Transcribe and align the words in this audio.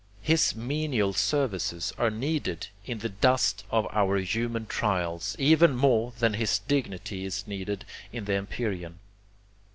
His 0.23 0.55
menial 0.55 1.13
services 1.13 1.93
are 1.95 2.09
needed 2.09 2.69
in 2.87 2.97
the 3.05 3.09
dust 3.09 3.65
of 3.69 3.85
our 3.91 4.17
human 4.17 4.65
trials, 4.65 5.35
even 5.37 5.75
more 5.75 6.13
than 6.17 6.33
his 6.33 6.57
dignity 6.57 7.23
is 7.23 7.45
needed 7.45 7.85
in 8.11 8.25
the 8.25 8.33
empyrean. 8.33 8.97